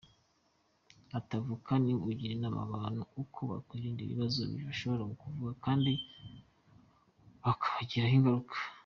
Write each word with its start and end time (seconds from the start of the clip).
Ati 1.17 1.33
“Avoka 1.41 1.73
ni 1.83 1.93
ugira 2.09 2.31
inama 2.37 2.59
abantu 2.67 3.01
uko 3.21 3.39
bakwirinda 3.51 4.01
ibibazo 4.03 4.39
bishobora 4.67 5.03
kuvuka 5.21 5.53
kandi 5.65 5.89
bikabagiraho 7.43 8.15
ingaruka. 8.19 8.55